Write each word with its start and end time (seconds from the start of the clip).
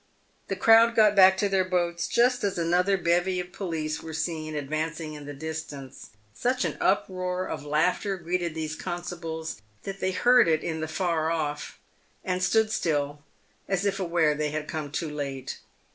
The 0.47 0.55
crowd. 0.55 0.95
got 0.95 1.15
back 1.15 1.37
to 1.37 1.47
their 1.47 1.63
boats 1.63 2.07
just 2.07 2.43
as 2.43 2.57
another 2.57 2.97
bevy 2.97 3.39
of 3.39 3.51
police 3.51 4.01
were 4.01 4.15
seen 4.15 4.55
advancing 4.55 5.13
in 5.13 5.27
the 5.27 5.33
distance. 5.35 6.09
Such 6.33 6.65
an 6.65 6.75
uproar 6.81 7.45
of 7.45 7.63
laughter 7.63 8.17
greeted 8.17 8.55
these 8.55 8.75
constables 8.75 9.61
that 9.83 9.99
they 9.99 10.11
heard 10.11 10.47
it 10.47 10.63
in 10.63 10.79
the 10.81 10.87
far 10.87 11.29
off, 11.29 11.77
and 12.23 12.41
stood 12.41 12.71
still, 12.71 13.21
as 13.67 13.85
if 13.85 13.99
aware 13.99 14.29
that 14.29 14.39
they 14.39 14.49
had 14.49 14.67
come 14.67 14.91
too 14.91 15.11
late. 15.11 15.59